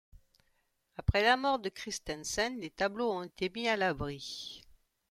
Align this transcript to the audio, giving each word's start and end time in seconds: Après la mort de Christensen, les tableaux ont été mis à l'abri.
Après 0.97 1.21
la 1.21 1.37
mort 1.37 1.59
de 1.59 1.69
Christensen, 1.69 2.59
les 2.59 2.71
tableaux 2.71 3.11
ont 3.11 3.21
été 3.21 3.49
mis 3.53 3.67
à 3.67 3.77
l'abri. 3.77 4.63